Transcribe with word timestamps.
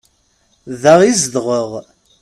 Da 0.81 0.93
i 1.09 1.11
zedɣeɣ. 1.21 1.69